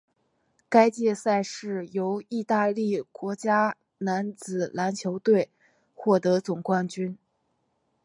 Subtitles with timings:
[0.67, 5.51] 该届赛事由义大利国家男子篮球队
[5.93, 7.15] 获得总冠军。